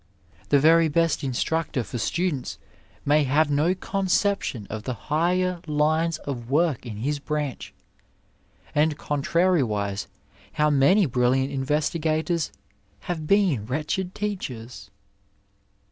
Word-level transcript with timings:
The 0.49 0.57
very 0.57 0.87
best 0.89 1.21
instrootor 1.21 1.85
for 1.85 1.99
students 1.99 2.57
may 3.05 3.23
have 3.23 3.51
no 3.51 3.75
conception 3.75 4.65
of 4.67 4.81
the 4.81 4.95
higher 4.95 5.61
lines 5.67 6.17
of 6.17 6.49
work 6.49 6.87
in 6.87 6.97
his 6.97 7.19
branch, 7.19 7.71
and 8.73 8.97
contrariwise, 8.97 10.07
how 10.53 10.71
many 10.71 11.05
brilliant 11.05 11.51
investigators 11.51 12.51
have 13.01 13.27
been 13.27 13.67
wretched 13.67 14.15
teachers 14.15 14.89